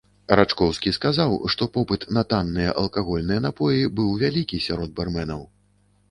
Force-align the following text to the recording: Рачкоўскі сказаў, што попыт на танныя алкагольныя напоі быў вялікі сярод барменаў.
Рачкоўскі 0.37 0.91
сказаў, 0.95 1.33
што 1.53 1.67
попыт 1.75 2.05
на 2.17 2.23
танныя 2.31 2.71
алкагольныя 2.83 3.43
напоі 3.47 3.83
быў 3.99 4.09
вялікі 4.23 4.63
сярод 4.69 4.97
барменаў. 5.01 5.45